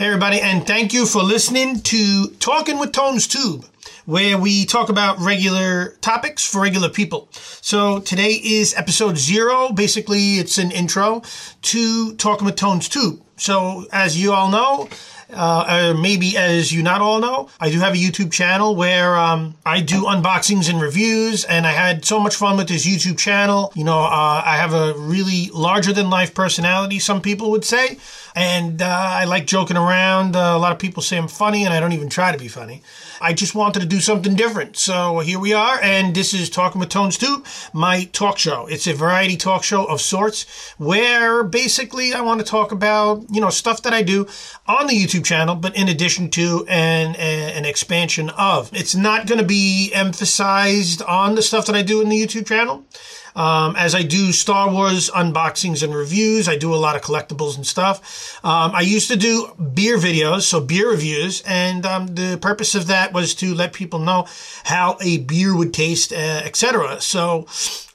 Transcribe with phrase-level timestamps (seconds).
[0.00, 3.66] Hey, everybody, and thank you for listening to Talking with Tones Tube,
[4.06, 7.28] where we talk about regular topics for regular people.
[7.32, 9.72] So today is episode zero.
[9.72, 11.20] Basically, it's an intro
[11.60, 13.20] to Talking with Tones Tube.
[13.36, 14.88] So, as you all know,
[15.32, 19.54] uh, maybe as you not all know, I do have a YouTube channel where um,
[19.64, 23.72] I do unboxings and reviews, and I had so much fun with this YouTube channel.
[23.74, 27.98] You know, uh, I have a really larger than life personality, some people would say,
[28.34, 30.36] and uh, I like joking around.
[30.36, 32.48] Uh, a lot of people say I'm funny, and I don't even try to be
[32.48, 32.82] funny.
[33.22, 34.78] I just wanted to do something different.
[34.78, 38.66] So here we are, and this is Talking with Tones Tube, my talk show.
[38.66, 40.46] It's a variety talk show of sorts
[40.78, 44.26] where basically I want to talk about, you know, stuff that I do
[44.66, 48.72] on the YouTube channel, but in addition to an, an expansion of.
[48.72, 52.46] It's not going to be emphasized on the stuff that I do in the YouTube
[52.46, 52.86] channel.
[53.36, 57.56] Um, as I do Star Wars unboxings and reviews, I do a lot of collectibles
[57.56, 58.38] and stuff.
[58.44, 62.86] Um, I used to do beer videos, so beer reviews, and um, the purpose of
[62.88, 64.26] that was to let people know
[64.64, 67.00] how a beer would taste, uh, etc.
[67.00, 67.46] So,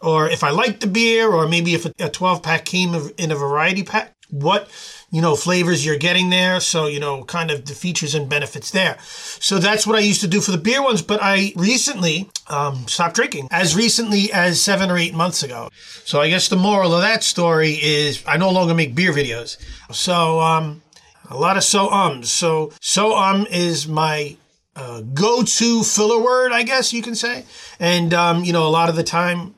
[0.01, 3.35] or if I liked the beer, or maybe if a 12 pack came in a
[3.35, 4.69] variety pack, what
[5.15, 6.59] you know, flavors you're getting there.
[6.59, 8.97] So, you know, kind of the features and benefits there.
[8.99, 11.01] So that's what I used to do for the beer ones.
[11.01, 15.69] But I recently um, stopped drinking as recently as seven or eight months ago.
[16.03, 19.55] So I guess the moral of that story is I no longer make beer videos.
[19.89, 20.81] So, um,
[21.29, 22.29] a lot of so ums.
[22.29, 24.35] So, so um is my
[24.75, 27.45] uh, go-to filler word, I guess you can say.
[27.79, 29.54] And, um, you know, a lot of the time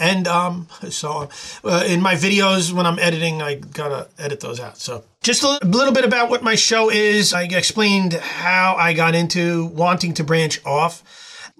[0.00, 1.28] and um, so
[1.64, 4.78] uh, in my videos, when I'm editing, I gotta edit those out.
[4.78, 7.32] So just a little bit about what my show is.
[7.32, 11.02] I explained how I got into wanting to branch off.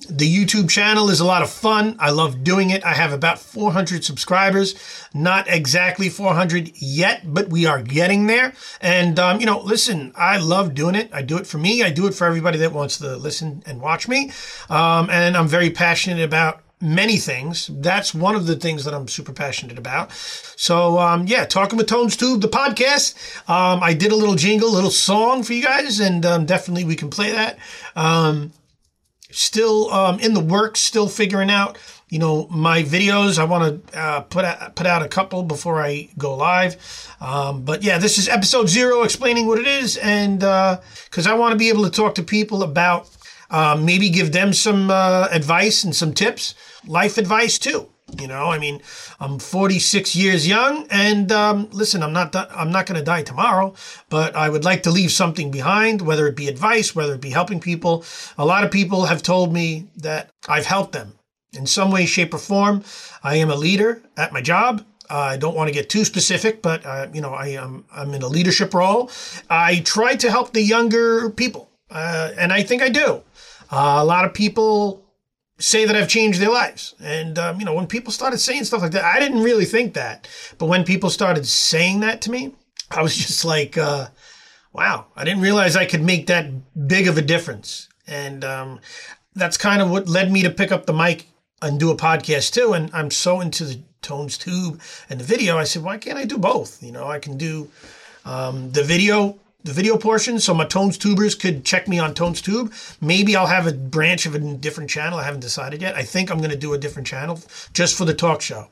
[0.09, 1.97] The YouTube channel is a lot of fun.
[1.99, 2.85] I love doing it.
[2.85, 4.77] I have about 400 subscribers.
[5.13, 8.53] Not exactly 400 yet, but we are getting there.
[8.81, 11.11] And, um, you know, listen, I love doing it.
[11.13, 11.83] I do it for me.
[11.83, 14.31] I do it for everybody that wants to listen and watch me.
[14.71, 17.71] Um, and I'm very passionate about many things.
[17.73, 20.13] That's one of the things that I'm super passionate about.
[20.13, 23.15] So, um, yeah, Talking with Tones Tube, the podcast.
[23.49, 26.85] Um, I did a little jingle, a little song for you guys, and um, definitely
[26.85, 27.59] we can play that.
[27.97, 28.53] Um,
[29.31, 31.79] still um, in the works, still figuring out.
[32.09, 33.39] You know my videos.
[33.39, 36.77] I want to uh, put out, put out a couple before I go live.
[37.21, 41.35] Um, but yeah, this is episode zero, explaining what it is, and because uh, I
[41.35, 43.11] want to be able to talk to people about
[43.51, 46.55] um, maybe give them some uh, advice and some tips,
[46.87, 47.89] life advice too.
[48.19, 48.81] You know, I mean,
[49.21, 53.75] I'm 46 years young, and um, listen, I'm not I'm not going to die tomorrow,
[54.09, 57.31] but I would like to leave something behind, whether it be advice, whether it be
[57.31, 58.05] helping people.
[58.39, 61.19] A lot of people have told me that I've helped them
[61.53, 62.83] in some way, shape, or form.
[63.23, 64.85] I am a leader at my job.
[65.11, 68.23] I don't want to get too specific, but uh, you know, I am I'm in
[68.23, 69.11] a leadership role.
[69.51, 73.23] I try to help the younger people, uh, and I think I do.
[73.71, 75.05] Uh, a lot of people
[75.59, 76.95] say that I've changed their lives.
[77.01, 79.95] And, um, you know, when people started saying stuff like that, I didn't really think
[79.95, 80.29] that.
[80.57, 82.55] But when people started saying that to me,
[82.91, 84.09] I was just like, uh,
[84.73, 86.51] wow, I didn't realize I could make that
[86.87, 87.89] big of a difference.
[88.07, 88.81] And um,
[89.35, 91.27] that's kind of what led me to pick up the mic
[91.61, 92.73] and do a podcast too.
[92.73, 94.81] And I'm so into the Tones Tube
[95.11, 95.59] and the video.
[95.59, 96.83] I said, why can't I do both?
[96.83, 97.69] You know, I can do
[98.25, 102.41] um, the video the video portion so my Tones tubers could check me on Tones
[102.41, 102.73] Tube.
[103.01, 105.19] Maybe I'll have a branch of a different channel.
[105.19, 105.97] I haven't decided yet.
[105.97, 107.41] I think I'm going to do a different channel
[107.73, 108.69] just for the talk show.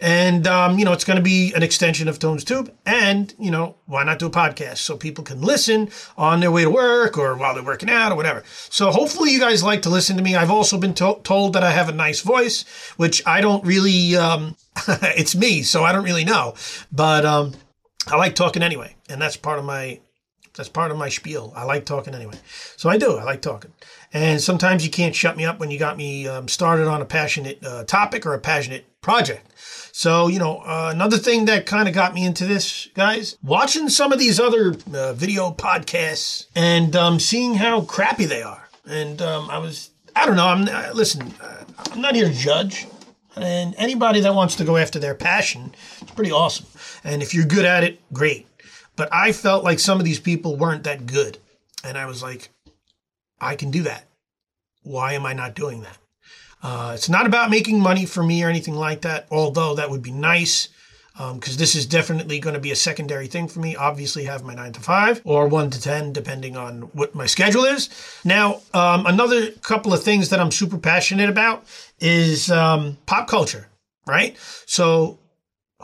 [0.00, 2.72] And, um, you know, it's going to be an extension of Tones Tube.
[2.86, 6.62] And, you know, why not do a podcast so people can listen on their way
[6.62, 8.44] to work or while they're working out or whatever.
[8.70, 10.36] So hopefully you guys like to listen to me.
[10.36, 12.64] I've also been to- told that I have a nice voice,
[12.96, 14.56] which I don't really, um,
[14.88, 16.54] it's me, so I don't really know.
[16.92, 17.54] But, um,
[18.06, 18.94] I like talking anyway.
[19.08, 20.00] And that's part of my
[20.54, 21.52] that's part of my spiel.
[21.56, 22.34] I like talking anyway.
[22.76, 23.16] So I do.
[23.16, 23.72] I like talking.
[24.12, 27.04] And sometimes you can't shut me up when you got me um, started on a
[27.04, 29.46] passionate uh, topic or a passionate project.
[29.92, 33.88] So, you know, uh, another thing that kind of got me into this, guys, watching
[33.88, 38.68] some of these other uh, video podcasts and um, seeing how crappy they are.
[38.86, 42.34] And um, I was, I don't know, I'm, uh, listen, uh, I'm not here to
[42.34, 42.86] judge.
[43.36, 46.66] And anybody that wants to go after their passion, it's pretty awesome.
[47.04, 48.46] And if you're good at it, great.
[49.00, 51.38] But I felt like some of these people weren't that good.
[51.82, 52.50] And I was like,
[53.40, 54.04] I can do that.
[54.82, 55.96] Why am I not doing that?
[56.62, 60.02] Uh, it's not about making money for me or anything like that, although that would
[60.02, 60.68] be nice
[61.14, 63.74] because um, this is definitely going to be a secondary thing for me.
[63.74, 67.64] Obviously, have my nine to five or one to 10, depending on what my schedule
[67.64, 67.88] is.
[68.22, 71.64] Now, um, another couple of things that I'm super passionate about
[72.00, 73.66] is um, pop culture,
[74.06, 74.36] right?
[74.66, 75.18] So,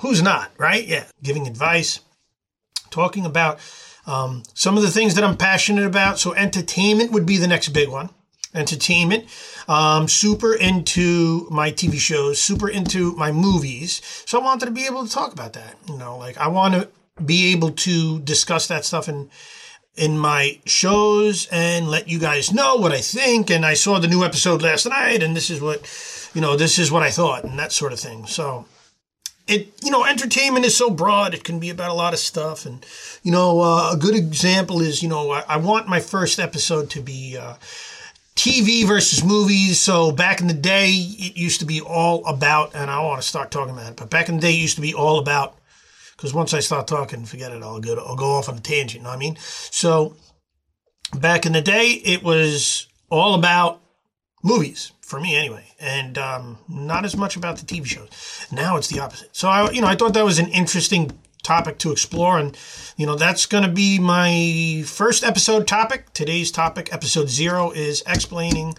[0.01, 0.87] who's not, right?
[0.87, 2.01] Yeah, giving advice,
[2.91, 3.59] talking about
[4.09, 6.21] Um, some of the things that I'm passionate about.
[6.21, 8.11] So entertainment would be the next big one.
[8.55, 9.25] Entertainment.
[9.67, 14.01] Um, super into my TV shows, super into my movies.
[14.25, 15.75] So I wanted to be able to talk about that.
[15.89, 16.89] You know, like I want to
[17.21, 19.29] be able to discuss that stuff in
[19.97, 23.51] in my shows and let you guys know what I think.
[23.51, 25.81] And I saw the new episode last night, and this is what
[26.33, 28.27] you know, this is what I thought, and that sort of thing.
[28.27, 28.67] So
[29.47, 32.67] it you know entertainment is so broad it can be about a lot of stuff
[32.67, 32.85] and
[33.23, 36.91] you know uh, a good example is you know I, I want my first episode
[36.91, 37.55] to be uh,
[38.35, 42.91] tv versus movies so back in the day it used to be all about and
[42.91, 44.83] i want to start talking about it but back in the day it used to
[44.83, 45.57] be all about
[46.17, 48.95] because once i start talking forget it i'll go i'll go off on a tangent
[48.95, 49.37] you know what i mean?
[49.41, 50.17] So
[51.15, 53.81] back in the day it was all about
[54.47, 58.09] movies for me anyway, and um, not as much about the TV shows.
[58.51, 59.35] Now it's the opposite.
[59.37, 62.57] So I, you know, I thought that was an interesting topic to explore, and
[62.97, 66.13] you know, that's going to be my first episode topic.
[66.13, 68.75] Today's topic, episode zero, is explaining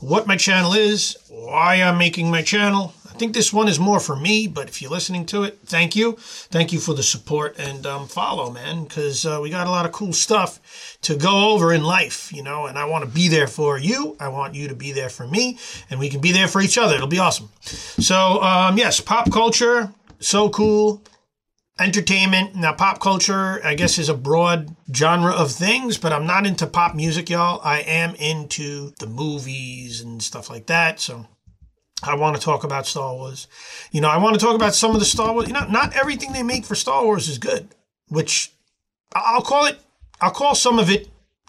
[0.00, 4.16] what my channel is, why I'm making my channel, think this one is more for
[4.16, 6.12] me, but if you're listening to it, thank you.
[6.48, 9.84] Thank you for the support and um, follow, man, because uh, we got a lot
[9.84, 13.28] of cool stuff to go over in life, you know, and I want to be
[13.28, 14.16] there for you.
[14.18, 15.58] I want you to be there for me,
[15.90, 16.94] and we can be there for each other.
[16.94, 17.50] It'll be awesome.
[17.60, 21.02] So, um, yes, pop culture, so cool.
[21.78, 22.54] Entertainment.
[22.54, 26.66] Now, pop culture, I guess, is a broad genre of things, but I'm not into
[26.66, 27.60] pop music, y'all.
[27.62, 31.00] I am into the movies and stuff like that.
[31.00, 31.26] So,
[32.02, 33.46] I want to talk about Star Wars.
[33.92, 35.48] You know, I want to talk about some of the Star Wars.
[35.48, 37.68] You know, not everything they make for Star Wars is good,
[38.08, 38.52] which
[39.14, 39.78] I'll call it,
[40.20, 41.08] I'll call some of it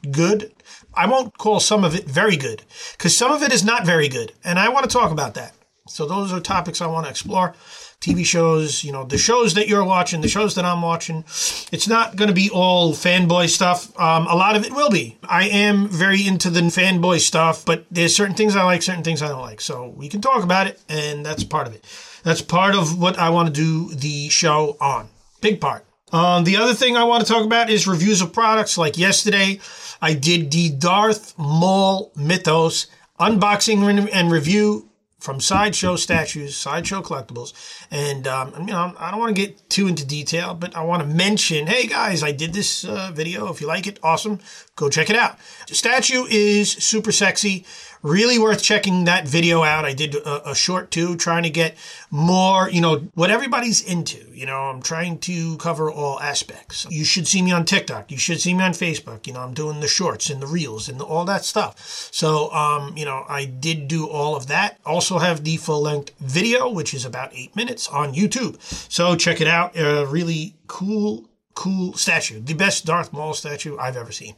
[0.09, 0.51] good.
[0.94, 2.63] I won't call some of it very good
[2.94, 4.33] because some of it is not very good.
[4.44, 5.53] And I want to talk about that.
[5.88, 7.53] So those are topics I want to explore.
[8.01, 11.24] TV shows, you know, the shows that you're watching, the shows that I'm watching.
[11.71, 13.98] It's not going to be all fanboy stuff.
[14.00, 15.18] Um, a lot of it will be.
[15.24, 19.21] I am very into the fanboy stuff, but there's certain things I like, certain things
[19.21, 19.62] I don't like.
[19.62, 21.86] So we can talk about it, and that's part of it.
[22.24, 25.07] That's part of what I want to do the show on.
[25.39, 25.86] Big part.
[26.12, 28.80] Um, the other thing I want to talk about is reviews of products.
[28.80, 29.59] Like yesterday,
[30.01, 32.88] I did the Darth Maul Mythos
[33.19, 34.89] unboxing and review
[35.22, 37.54] from Sideshow Statues, Sideshow Collectibles.
[37.92, 41.04] And, um, you know, I don't want to get too into detail, but I want
[41.04, 43.48] to mention, hey guys, I did this uh, video.
[43.50, 44.40] If you like it, awesome.
[44.76, 45.38] Go check it out.
[45.68, 47.66] The statue is super sexy.
[48.03, 49.86] Really worth checking that video out.
[49.86, 51.77] I did a, a short too, trying to get
[52.09, 54.25] more, you know, what everybody's into.
[54.33, 56.88] You know, I'm trying to cover all aspects.
[56.89, 58.12] You should see me on TikTok.
[58.12, 59.27] You should see me on Facebook.
[59.27, 62.09] You know, I'm doing the shorts and the reels and all that stuff.
[62.12, 64.80] So, um, you know, I did do all of that.
[64.83, 68.59] Also have the full length video, which is about eight minutes on YouTube.
[68.92, 69.77] So check it out.
[69.77, 72.39] A really cool cool statue.
[72.39, 74.36] The best Darth Maul statue I've ever seen.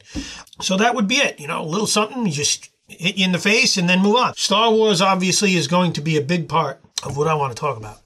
[0.60, 1.40] So that would be it.
[1.40, 2.30] You know, a little something.
[2.30, 2.70] Just
[3.00, 4.36] hit you in the face and then move on.
[4.36, 7.60] Star Wars obviously is going to be a big part of what I want to
[7.60, 7.98] talk about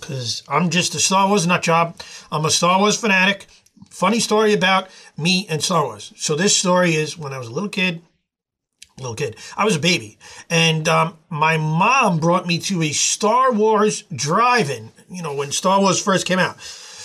[0.00, 2.00] because I'm just a Star Wars nut job.
[2.30, 3.46] I'm a Star Wars fanatic.
[3.90, 6.12] Funny story about me and Star Wars.
[6.16, 8.02] So this story is when I was a little kid.
[8.98, 10.16] Little kid, I was a baby,
[10.48, 14.90] and um, my mom brought me to a Star Wars drive-in.
[15.10, 16.56] You know when Star Wars first came out,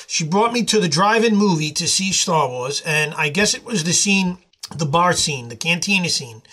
[0.07, 3.65] she brought me to the drive-in movie to see Star Wars, and I guess it
[3.65, 4.37] was the scene,
[4.73, 6.44] the bar scene, the cantina scene,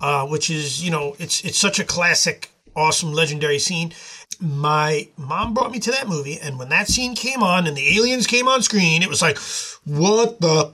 [0.00, 3.92] uh, which is you know it's it's such a classic, awesome, legendary scene.
[4.40, 7.96] My mom brought me to that movie, and when that scene came on and the
[7.96, 9.38] aliens came on screen, it was like,
[9.84, 10.72] what the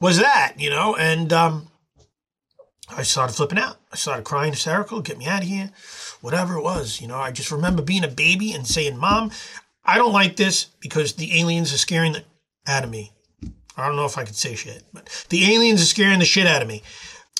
[0.00, 0.54] was that?
[0.58, 1.68] You know, and um,
[2.90, 3.76] I started flipping out.
[3.92, 5.70] I started crying hysterical, get me out of here,
[6.20, 7.00] whatever it was.
[7.00, 9.30] You know, I just remember being a baby and saying, Mom,
[9.84, 12.24] I don't like this because the aliens are scaring the
[12.66, 13.12] out of me.
[13.76, 16.46] I don't know if I could say shit, but the aliens are scaring the shit
[16.46, 16.82] out of me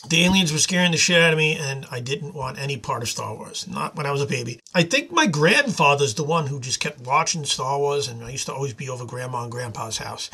[0.08, 3.02] the aliens were scaring the shit out of me, and I didn't want any part
[3.02, 3.66] of Star Wars.
[3.66, 4.60] Not when I was a baby.
[4.74, 8.46] I think my grandfather's the one who just kept watching Star Wars, and I used
[8.46, 10.30] to always be over Grandma and Grandpa's house.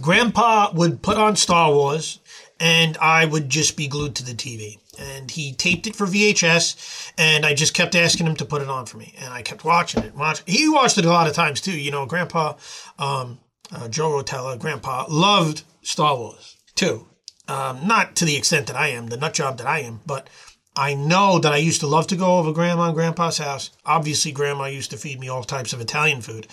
[0.00, 2.20] Grandpa would put on Star Wars,
[2.60, 4.78] and I would just be glued to the TV.
[4.98, 8.68] And he taped it for VHS, and I just kept asking him to put it
[8.68, 10.14] on for me, and I kept watching it.
[10.14, 10.42] Watch.
[10.46, 11.78] He watched it a lot of times too.
[11.78, 12.54] You know, Grandpa,
[12.98, 13.40] um,
[13.74, 17.06] uh, Joe Rotella, Grandpa loved Star Wars too.
[17.50, 20.28] Um, not to the extent that I am, the nut job that I am, but
[20.76, 23.70] I know that I used to love to go over grandma and grandpa's house.
[23.84, 26.46] Obviously, grandma used to feed me all types of Italian food.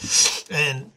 [0.49, 0.91] And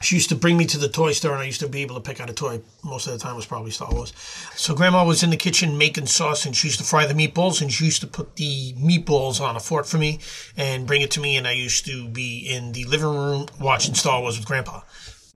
[0.00, 1.96] she used to bring me to the toy store and I used to be able
[1.96, 2.62] to pick out a toy.
[2.82, 4.14] Most of the time it was probably Star Wars.
[4.54, 7.60] So grandma was in the kitchen making sauce and she used to fry the meatballs
[7.60, 10.20] and she used to put the meatballs on a fork for me
[10.56, 13.94] and bring it to me and I used to be in the living room watching
[13.94, 14.80] Star Wars with grandpa.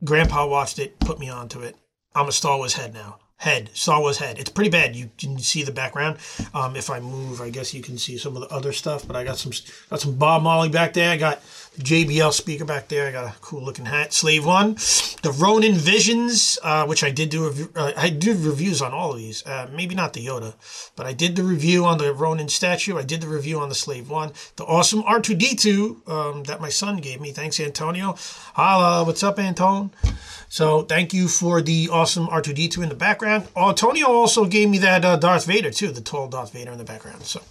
[0.03, 1.77] Grandpa watched it, put me onto it
[2.15, 4.39] I'm a Star Wars head now head, Star Wars head.
[4.39, 4.95] It's pretty bad.
[4.95, 6.19] You can see the background.
[6.53, 9.07] Um, if I move, I guess you can see some of the other stuff.
[9.07, 9.53] But I got some
[9.91, 11.11] got some Bob Marley back there.
[11.11, 11.41] I got
[11.79, 13.07] JBL speaker back there.
[13.07, 14.13] I got a cool looking hat.
[14.13, 14.75] Slave One,
[15.23, 17.71] the Ronin Visions, uh, which I did do.
[17.75, 19.47] Uh, I did reviews on all of these.
[19.47, 20.55] Uh, maybe not the Yoda,
[20.97, 22.99] but I did the review on the Ronin statue.
[22.99, 24.33] I did the review on the Slave One.
[24.57, 27.33] The awesome R2D2 um, that my son gave me.
[27.33, 28.17] Thanks, Antonio.
[28.55, 29.91] Holla, what's up, Antone?
[30.49, 33.49] So thank you for the awesome R2D2 in the background.
[33.55, 36.85] Antonio also gave me that uh, Darth Vader too, the tall Darth Vader in the
[36.85, 37.23] background.
[37.23, 37.43] So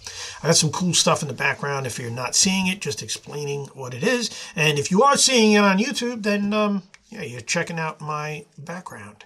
[0.42, 1.86] I got some cool stuff in the background.
[1.86, 4.17] If you're not seeing it, just explaining what it is.
[4.56, 8.44] And if you are seeing it on YouTube, then um, yeah, you're checking out my
[8.58, 9.24] background.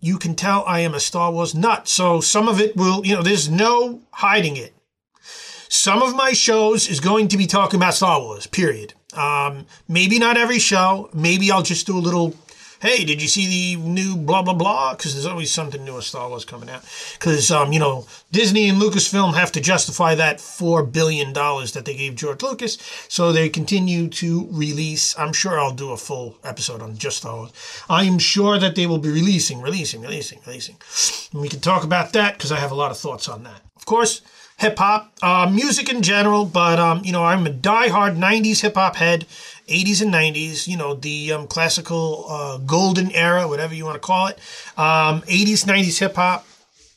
[0.00, 1.88] You can tell I am a Star Wars nut.
[1.88, 4.74] So some of it will, you know, there's no hiding it.
[5.68, 8.92] Some of my shows is going to be talking about Star Wars, period.
[9.14, 11.08] Um, maybe not every show.
[11.14, 12.34] Maybe I'll just do a little
[12.82, 14.94] hey, did you see the new blah, blah, blah?
[14.94, 16.82] Because there's always something new with Star Wars coming out.
[17.14, 21.94] Because, um, you know, Disney and Lucasfilm have to justify that $4 billion that they
[21.94, 22.78] gave George Lucas.
[23.08, 25.16] So they continue to release.
[25.16, 27.52] I'm sure I'll do a full episode on just Star Wars.
[27.88, 30.76] I am sure that they will be releasing, releasing, releasing, releasing.
[31.32, 33.62] And we can talk about that because I have a lot of thoughts on that.
[33.76, 34.22] Of course,
[34.58, 38.74] hip hop, uh, music in general, but, um, you know, I'm a die-hard 90s hip
[38.74, 39.26] hop head.
[39.68, 44.00] 80s and 90s, you know, the um, classical uh, golden era, whatever you want to
[44.00, 44.38] call it.
[44.76, 46.46] Um, 80s, 90s hip hop,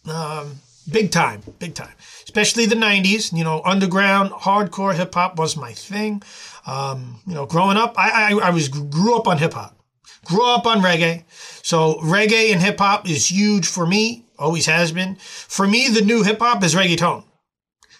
[0.07, 0.59] um,
[0.91, 1.93] big time, big time.
[2.23, 6.21] Especially the 90s, you know, underground hardcore hip hop was my thing.
[6.65, 9.77] Um, you know, growing up, I, I, I was grew up on hip hop,
[10.25, 11.23] grew up on reggae.
[11.63, 15.15] So reggae and hip hop is huge for me, always has been.
[15.15, 17.23] For me, the new hip hop is reggaeton.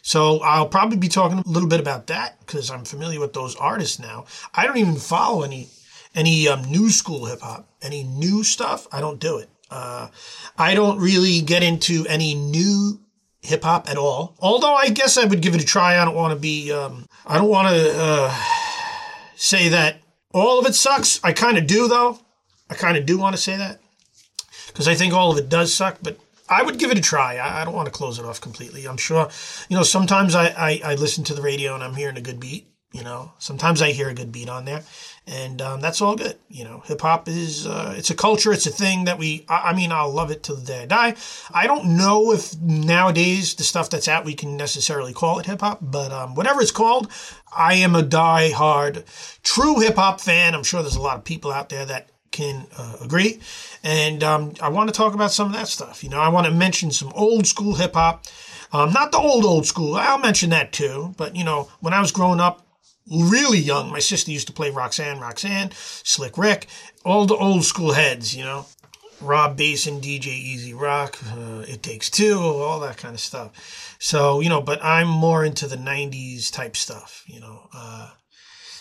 [0.05, 3.55] So I'll probably be talking a little bit about that because I'm familiar with those
[3.55, 4.25] artists now.
[4.53, 5.67] I don't even follow any
[6.13, 8.87] any um, new school hip hop, any new stuff.
[8.91, 9.49] I don't do it.
[9.71, 10.09] Uh,
[10.59, 12.99] I don't really get into any new
[13.41, 14.35] hip hop at all.
[14.37, 15.99] Although I guess I would give it a try.
[15.99, 16.71] I don't want to be.
[16.71, 18.35] Um, I don't want to uh,
[19.35, 20.01] say that
[20.35, 21.19] all of it sucks.
[21.23, 22.19] I kind of do though.
[22.69, 23.81] I kind of do want to say that
[24.67, 25.97] because I think all of it does suck.
[26.03, 27.37] But I would give it a try.
[27.37, 28.87] I, I, don't want to close it off completely.
[28.87, 29.29] I'm sure,
[29.69, 32.39] you know, sometimes I, I, I, listen to the radio and I'm hearing a good
[32.39, 34.83] beat, you know, sometimes I hear a good beat on there
[35.27, 36.37] and um, that's all good.
[36.49, 38.53] You know, hip hop is, uh, it's a culture.
[38.53, 40.85] It's a thing that we, I, I, mean, I'll love it till the day I
[40.85, 41.15] die.
[41.53, 45.61] I don't know if nowadays the stuff that's out, we can necessarily call it hip
[45.61, 47.11] hop, but um, whatever it's called,
[47.55, 49.03] I am a die hard
[49.43, 50.53] true hip hop fan.
[50.53, 53.39] I'm sure there's a lot of people out there that can uh, agree.
[53.81, 56.03] And um, I want to talk about some of that stuff.
[56.03, 58.25] You know, I want to mention some old school hip hop.
[58.73, 59.95] Um, not the old, old school.
[59.95, 61.15] I'll mention that too.
[61.17, 62.67] But, you know, when I was growing up,
[63.09, 66.67] really young, my sister used to play Roxanne, Roxanne, Slick Rick,
[67.05, 68.65] all the old school heads, you know.
[69.21, 73.95] Rob Base and DJ E-Z Rock, uh, It Takes Two, all that kind of stuff.
[73.97, 77.69] So, you know, but I'm more into the 90s type stuff, you know.
[77.73, 78.09] Uh,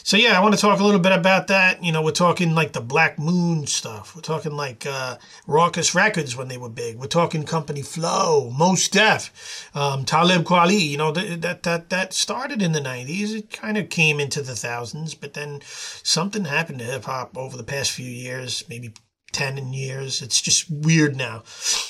[0.05, 1.83] so yeah, I want to talk a little bit about that.
[1.83, 4.15] You know, we're talking like the Black Moon stuff.
[4.15, 5.17] We're talking like uh,
[5.49, 6.99] Rawkus Records when they were big.
[6.99, 10.79] We're talking Company Flow, Mos Def, um, Talib Kweli.
[10.79, 13.35] You know, th- that that that started in the '90s.
[13.35, 17.57] It kind of came into the thousands, but then something happened to hip hop over
[17.57, 18.93] the past few years, maybe
[19.35, 20.23] 10 years.
[20.23, 21.43] It's just weird now.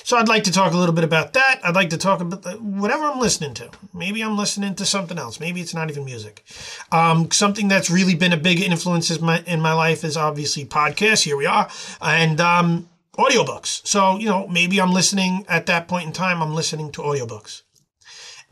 [0.05, 1.61] So I'd like to talk a little bit about that.
[1.65, 3.71] I'd like to talk about whatever I'm listening to.
[3.95, 5.41] Maybe I'm listening to something else.
[5.41, 6.45] Maybe it's not even music.
[6.93, 10.67] Um, something that's really been a big influence in my, in my life is obviously
[10.67, 11.23] podcasts.
[11.23, 11.71] Here we are.
[12.03, 13.87] And, um, audiobooks.
[13.87, 17.64] So, you know, maybe I'm listening at that point in time, I'm listening to audiobooks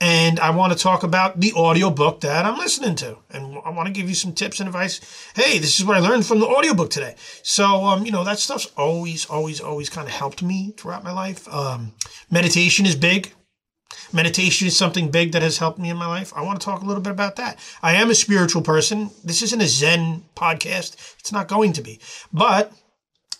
[0.00, 3.18] and I want to talk about the audiobook that I'm listening to.
[3.30, 5.00] And I want to give you some tips and advice.
[5.34, 7.14] Hey, this is what I learned from the audiobook today.
[7.42, 11.12] So, um, you know, that stuff's always, always, always kind of helped me throughout my
[11.12, 11.46] life.
[11.52, 11.92] Um,
[12.30, 13.32] meditation is big.
[14.12, 16.32] Meditation is something big that has helped me in my life.
[16.34, 17.58] I want to talk a little bit about that.
[17.82, 19.10] I am a spiritual person.
[19.24, 21.16] This isn't a Zen podcast.
[21.20, 22.00] It's not going to be.
[22.32, 22.72] But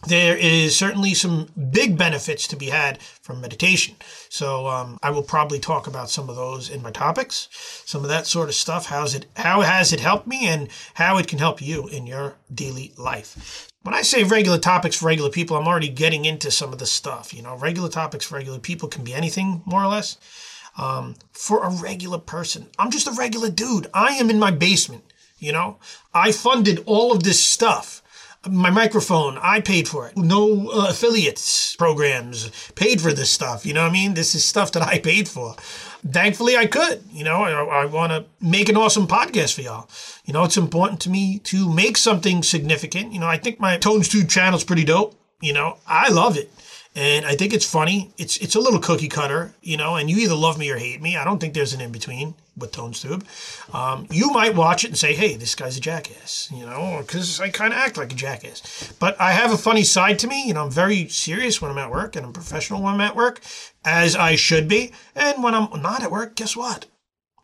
[0.06, 3.94] there is certainly some big benefits to be had from meditation.
[4.28, 7.48] So um, I will probably talk about some of those in my topics,
[7.84, 8.86] some of that sort of stuff.
[8.86, 9.26] How's it?
[9.36, 13.68] How has it helped me, and how it can help you in your daily life.
[13.82, 16.86] When I say regular topics for regular people, I'm already getting into some of the
[16.86, 17.32] stuff.
[17.32, 20.18] You know, regular topics for regular people can be anything, more or less.
[20.76, 23.88] Um, for a regular person, I'm just a regular dude.
[23.92, 25.04] I am in my basement.
[25.38, 25.78] You know,
[26.14, 28.01] I funded all of this stuff
[28.48, 30.16] my microphone, I paid for it.
[30.16, 33.64] No uh, affiliates programs paid for this stuff.
[33.64, 34.14] You know what I mean?
[34.14, 35.54] This is stuff that I paid for.
[36.08, 37.04] Thankfully, I could.
[37.12, 39.88] You know, I, I want to make an awesome podcast for y'all.
[40.24, 43.12] You know, it's important to me to make something significant.
[43.12, 45.14] You know, I think my Tones Tube channel is pretty dope.
[45.40, 46.50] You know, I love it.
[46.94, 48.12] And I think it's funny.
[48.18, 51.00] It's it's a little cookie cutter, you know, and you either love me or hate
[51.00, 51.16] me.
[51.16, 53.24] I don't think there's an in between with Tones Tube.
[53.72, 57.40] Um, you might watch it and say, "Hey, this guy's a jackass," you know, because
[57.40, 58.92] I kind of act like a jackass.
[58.98, 60.46] But I have a funny side to me.
[60.46, 63.16] You know, I'm very serious when I'm at work, and I'm professional when I'm at
[63.16, 63.40] work,
[63.84, 64.92] as I should be.
[65.14, 66.86] And when I'm not at work, guess what?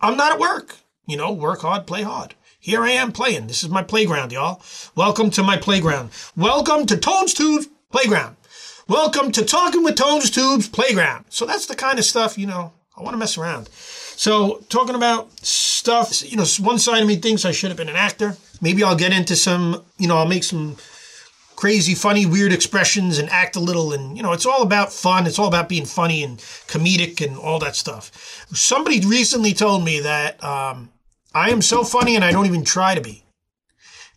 [0.01, 0.77] I'm not at work.
[1.07, 2.35] You know, work hard, play hard.
[2.61, 3.47] Here I am playing.
[3.47, 4.61] This is my playground, y'all.
[4.95, 6.11] Welcome to my playground.
[6.37, 8.37] Welcome to Tones Tube's playground.
[8.89, 11.27] Welcome to Talking with Tones Tube's playground.
[11.29, 13.69] So that's the kind of stuff, you know, I want to mess around.
[13.69, 17.91] So talking about stuff, you know, one side of me thinks I should have been
[17.91, 18.39] an actor.
[18.63, 20.79] Maybe I'll get into some, you know, I'll make some
[21.55, 23.93] crazy, funny, weird expressions and act a little.
[23.93, 25.27] And, you know, it's all about fun.
[25.27, 28.47] It's all about being funny and comedic and all that stuff.
[28.55, 30.89] Somebody recently told me that um,
[31.35, 33.23] I am so funny and I don't even try to be.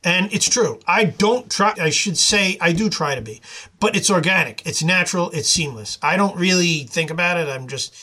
[0.03, 0.79] And it's true.
[0.87, 3.39] I don't try, I should say I do try to be,
[3.79, 4.65] but it's organic.
[4.65, 5.29] It's natural.
[5.29, 5.99] It's seamless.
[6.01, 7.47] I don't really think about it.
[7.47, 7.93] I'm just,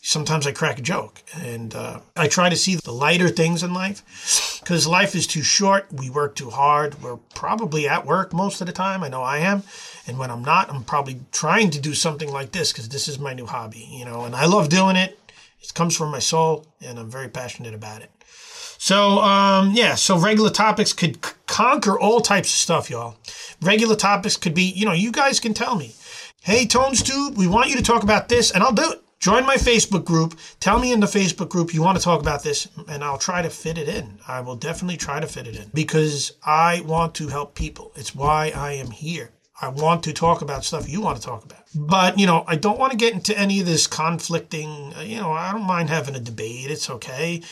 [0.00, 3.74] sometimes I crack a joke and uh, I try to see the lighter things in
[3.74, 5.92] life because life is too short.
[5.92, 7.02] We work too hard.
[7.02, 9.02] We're probably at work most of the time.
[9.02, 9.64] I know I am.
[10.06, 13.18] And when I'm not, I'm probably trying to do something like this because this is
[13.18, 15.18] my new hobby, you know, and I love doing it.
[15.60, 18.10] It comes from my soul and I'm very passionate about it.
[18.78, 21.18] So, um, yeah, so regular topics could
[21.58, 23.16] conquer all types of stuff, y'all.
[23.60, 25.92] Regular topics could be, you know, you guys can tell me,
[26.40, 29.02] hey, Tones Tube, we want you to talk about this, and I'll do it.
[29.18, 30.38] Join my Facebook group.
[30.60, 33.42] Tell me in the Facebook group you want to talk about this, and I'll try
[33.42, 34.20] to fit it in.
[34.28, 37.90] I will definitely try to fit it in because I want to help people.
[37.96, 39.32] It's why I am here.
[39.60, 41.64] I want to talk about stuff you want to talk about.
[41.74, 45.32] But, you know, I don't want to get into any of this conflicting, you know,
[45.32, 46.70] I don't mind having a debate.
[46.70, 47.42] It's okay.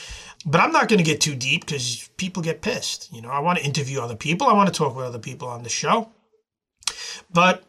[0.46, 3.12] But I'm not going to get too deep because people get pissed.
[3.12, 4.46] You know, I want to interview other people.
[4.46, 6.12] I want to talk with other people on the show.
[7.32, 7.64] But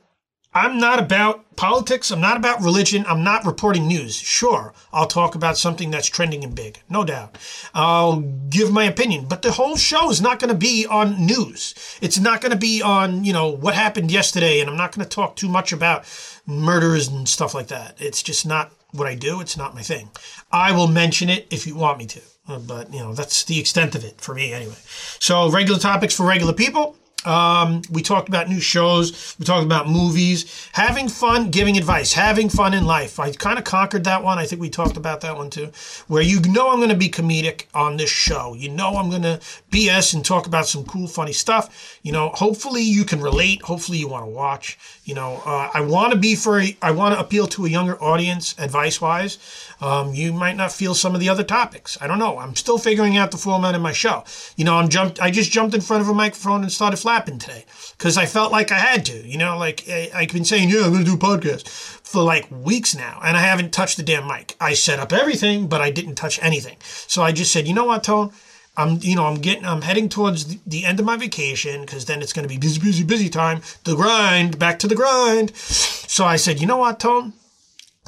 [0.54, 2.10] I'm not about politics.
[2.10, 3.06] I'm not about religion.
[3.08, 4.16] I'm not reporting news.
[4.16, 7.38] Sure, I'll talk about something that's trending and big, no doubt.
[7.74, 11.76] I'll give my opinion, but the whole show is not going to be on news.
[12.02, 15.04] It's not going to be on, you know, what happened yesterday, and I'm not going
[15.04, 16.06] to talk too much about
[16.46, 17.98] murders and stuff like that.
[18.00, 19.42] It's just not what I do.
[19.42, 20.10] It's not my thing.
[20.52, 22.22] I will mention it if you want me to.
[22.48, 24.76] Uh, but you know that's the extent of it for me anyway.
[25.20, 26.96] So regular topics for regular people.
[27.26, 29.36] Um, we talked about new shows.
[29.40, 30.70] We talked about movies.
[30.74, 33.20] Having fun, giving advice, having fun in life.
[33.20, 34.38] I kind of conquered that one.
[34.38, 35.72] I think we talked about that one too.
[36.08, 38.54] Where you know I'm going to be comedic on this show.
[38.54, 39.40] You know I'm going to
[39.72, 42.00] BS and talk about some cool, funny stuff.
[42.04, 43.62] You know, hopefully you can relate.
[43.64, 44.78] Hopefully you want to watch.
[45.04, 48.02] You know, uh, I want to be for, I want to appeal to a younger
[48.02, 49.38] audience, advice wise.
[49.82, 51.98] Um, you might not feel some of the other topics.
[52.02, 52.38] I don't know.
[52.40, 54.24] I'm still figuring out the format of my show.
[54.56, 55.22] You know, I'm jumped.
[55.22, 57.66] I just jumped in front of a microphone and started flapping today
[57.98, 59.28] because I felt like I had to.
[59.28, 62.24] You know, like I, I've been saying, yeah, I'm going to do a podcast for
[62.24, 64.56] like weeks now, and I haven't touched the damn mic.
[64.62, 66.78] I set up everything, but I didn't touch anything.
[67.08, 68.32] So I just said, you know what, Tone.
[68.80, 72.06] I'm, you know, I'm getting, I'm heading towards the, the end of my vacation because
[72.06, 73.62] then it's going to be busy, busy, busy time.
[73.86, 75.56] The grind, back to the grind.
[75.56, 77.34] So I said, you know what, Tone?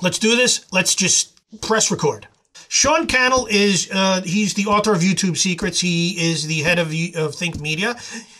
[0.03, 0.71] Let's do this.
[0.71, 2.27] Let's just press record.
[2.71, 5.81] Sean Cannell is uh, he's the author of YouTube Secrets.
[5.81, 7.95] He is the head of, of Think Media.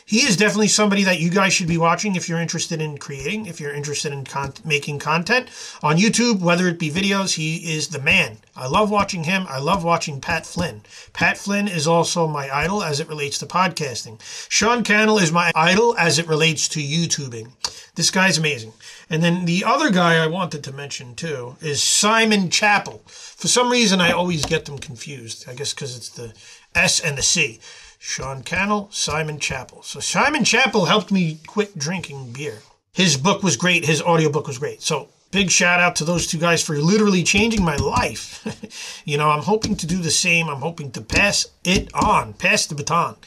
[0.10, 3.46] He is definitely somebody that you guys should be watching if you're interested in creating,
[3.46, 5.50] if you're interested in con- making content
[5.84, 7.36] on YouTube, whether it be videos.
[7.36, 8.40] He is the man.
[8.56, 9.46] I love watching him.
[9.48, 10.82] I love watching Pat Flynn.
[11.14, 14.20] Pat Flynn is also my idol as it relates to podcasting.
[14.50, 17.52] Sean Cannell is my idol as it relates to YouTubing.
[17.94, 18.74] This guy's amazing.
[19.12, 23.08] And then the other guy I wanted to mention too is Simon Chapple.
[23.12, 25.48] For some reason, I always get them confused.
[25.48, 26.34] I guess because it's the
[26.74, 27.60] S and the C.
[28.00, 29.84] Sean Cannell, Simon Chapple.
[29.84, 32.60] So Simon Chapple helped me quit drinking beer.
[32.94, 33.86] His book was great.
[33.86, 34.82] His audiobook was great.
[34.82, 39.02] So big shout out to those two guys for literally changing my life.
[39.06, 40.50] you know, I'm hoping to do the same.
[40.50, 43.18] I'm hoping to pass it on, pass the baton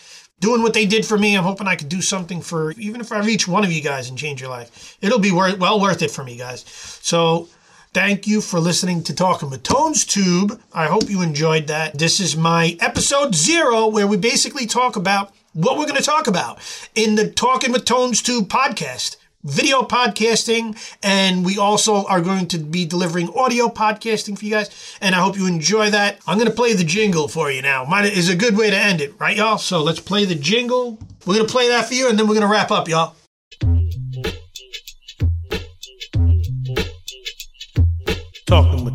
[0.43, 1.37] doing what they did for me.
[1.37, 4.09] I'm hoping I could do something for even if I reach one of you guys
[4.09, 4.99] and change your life.
[5.01, 6.65] It'll be worth, well worth it for me, guys.
[7.01, 7.49] So
[7.93, 10.61] thank you for listening to Talking with Tones Tube.
[10.73, 11.99] I hope you enjoyed that.
[11.99, 16.27] This is my episode zero where we basically talk about what we're going to talk
[16.27, 16.59] about
[16.95, 22.59] in the Talking with Tones Tube podcast video podcasting, and we also are going to
[22.59, 24.97] be delivering audio podcasting for you guys.
[25.01, 26.21] And I hope you enjoy that.
[26.29, 27.85] I'm going to play the jingle for you now.
[27.85, 29.59] Mine is a good way to end it, right, y'all?
[29.59, 30.97] So let's play the jingle.
[31.27, 33.17] We're going to play that for you, and then we're going to wrap up, y'all.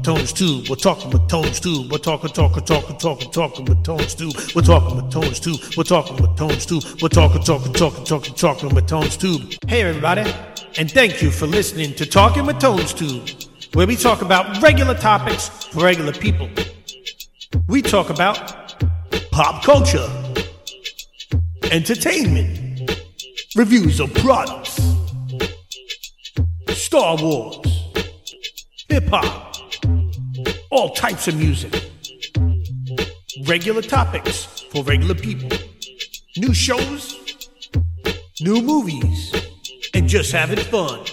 [0.08, 0.70] Tones Tube.
[0.70, 1.86] We're talking with Tones too.
[1.92, 4.32] We're talking, talking, talking, talking, talking with Tones too.
[4.56, 5.58] We're talking with Tones too.
[5.76, 6.80] We're talking with Tones too.
[7.02, 9.38] We're talking, talking, talking, talking, talking with Tones too.
[9.68, 10.22] Hey, everybody.
[10.78, 13.22] and thank you for listening to Talking with Tones Too,
[13.74, 16.48] where we talk about regular topics for regular people.
[17.68, 18.82] We talk about
[19.32, 20.08] pop culture,
[21.70, 22.92] entertainment,
[23.58, 24.80] reviews of products,
[26.70, 27.58] Star Wars,
[28.88, 29.47] hip hop,
[30.78, 31.90] all types of music,
[33.48, 35.50] regular topics for regular people,
[36.38, 37.18] new shows,
[38.42, 39.34] new movies,
[39.96, 41.04] and just having fun.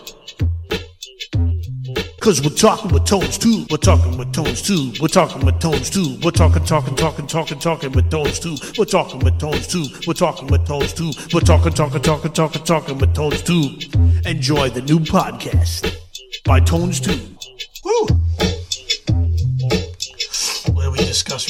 [2.20, 3.64] Cause we're talking with tones too.
[3.70, 4.92] We're talking with tones too.
[5.00, 6.18] We're talking with tones too.
[6.22, 8.56] We're talking, talking, talking, talking, talking with tones too.
[8.76, 9.86] We're talking with tones too.
[10.06, 11.10] We're talking with tones too.
[11.32, 13.78] We're talking, talking, talking, talking, talking with tones too.
[14.26, 15.90] Enjoy the new podcast
[16.44, 17.33] by Tones Too.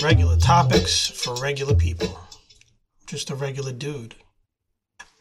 [0.04, 2.20] Regular topics for regular people.
[3.06, 4.14] Just a regular dude.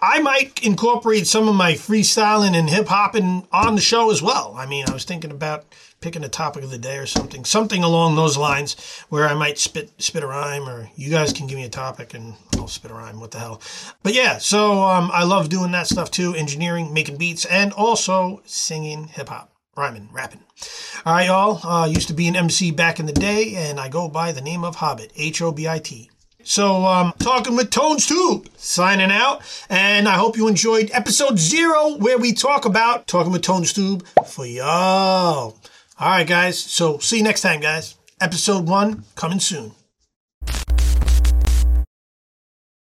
[0.01, 4.53] I might incorporate some of my freestyling and hip hopping on the show as well.
[4.57, 5.63] I mean, I was thinking about
[6.01, 8.75] picking a topic of the day or something, something along those lines
[9.07, 12.13] where I might spit spit a rhyme, or you guys can give me a topic
[12.13, 13.21] and I'll spit a rhyme.
[13.21, 13.61] What the hell?
[14.03, 18.41] But yeah, so um, I love doing that stuff too, engineering, making beats, and also
[18.43, 20.41] singing hip hop, rhyming, rapping.
[21.05, 21.65] All right, y'all.
[21.65, 24.41] Uh, used to be an MC back in the day, and I go by the
[24.41, 26.09] name of Hobbit, H O B I T.
[26.45, 31.95] So, um, talking with Tones Tube, signing out, and I hope you enjoyed episode zero
[31.95, 34.65] where we talk about talking with Tones Tube for y'all.
[34.65, 35.57] All
[35.99, 36.59] right, guys.
[36.59, 37.95] So, see you next time, guys.
[38.19, 39.71] Episode one coming soon.